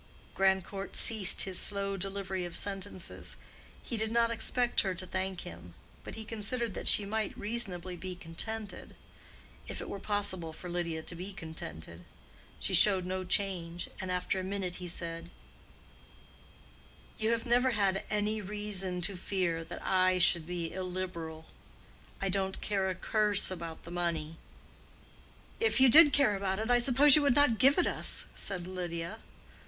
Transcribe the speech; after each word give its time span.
Grandcourt 0.33 0.95
ceased 0.95 1.43
his 1.43 1.59
slow 1.59 1.95
delivery 1.95 2.43
of 2.43 2.55
sentences. 2.57 3.35
He 3.83 3.97
did 3.97 4.11
not 4.11 4.31
expect 4.31 4.81
her 4.81 4.95
to 4.95 5.05
thank 5.05 5.41
him, 5.41 5.75
but 6.03 6.15
he 6.15 6.25
considered 6.25 6.73
that 6.73 6.87
she 6.87 7.05
might 7.05 7.37
reasonably 7.37 7.95
be 7.95 8.15
contented; 8.15 8.95
if 9.67 9.79
it 9.79 9.87
were 9.87 9.99
possible 9.99 10.53
for 10.53 10.71
Lydia 10.71 11.03
to 11.03 11.13
be 11.13 11.31
contented. 11.33 12.03
She 12.59 12.73
showed 12.73 13.05
no 13.05 13.23
change, 13.23 13.91
and 13.99 14.11
after 14.11 14.39
a 14.39 14.43
minute 14.43 14.77
he 14.77 14.87
said, 14.87 15.29
"You 17.19 17.29
have 17.29 17.45
never 17.45 17.69
had 17.69 18.03
any 18.09 18.41
reason 18.41 19.01
to 19.01 19.15
fear 19.15 19.63
that 19.65 19.83
I 19.85 20.17
should 20.17 20.47
be 20.47 20.73
illiberal. 20.73 21.45
I 22.19 22.27
don't 22.27 22.59
care 22.59 22.89
a 22.89 22.95
curse 22.95 23.51
about 23.51 23.83
the 23.83 23.91
money." 23.91 24.37
"If 25.59 25.79
you 25.79 25.89
did 25.89 26.11
care 26.11 26.35
about 26.35 26.57
it, 26.57 26.71
I 26.71 26.79
suppose 26.79 27.15
you 27.15 27.21
would 27.21 27.35
not 27.35 27.59
give 27.59 27.77
it 27.77 27.85
us," 27.85 28.25
said 28.33 28.65
Lydia. 28.65 29.19